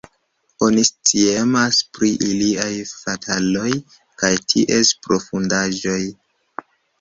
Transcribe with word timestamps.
Oni 0.67 0.85
sciemas 0.87 1.77
pri 1.97 2.09
iliaj 2.27 2.69
fataloj 2.93 3.67
kaj 4.23 4.33
ties 4.55 4.95
profundaĵoj. 5.05 6.01